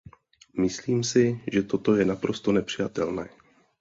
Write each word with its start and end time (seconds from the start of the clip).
Myslím 0.65 1.01
si, 1.11 1.25
že 1.53 1.63
toto 1.63 1.95
je 1.95 2.05
naprosto 2.05 2.51
nepřijatelné. 2.51 3.29